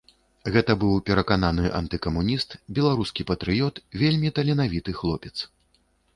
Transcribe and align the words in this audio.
Гэта 0.53 0.75
быў 0.83 0.95
перакананы 1.09 1.65
антыкамуніст, 1.79 2.57
беларускі 2.79 3.27
патрыёт, 3.33 3.75
вельмі 4.05 4.35
таленавіты 4.41 4.99
хлопец. 5.03 5.37